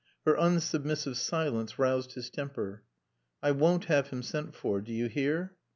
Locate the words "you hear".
4.91-5.55